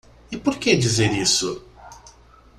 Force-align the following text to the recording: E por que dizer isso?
E 0.31 0.35
por 0.35 0.57
que 0.57 0.75
dizer 0.75 1.11
isso? 1.13 1.63